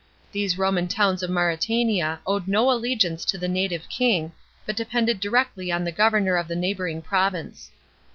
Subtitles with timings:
[0.31, 4.31] These Roman townb of Jk£ JL'Jtenia owed no allegiance to the native king,
[4.65, 7.69] but depended direc^y on the governor of the neighbouring province.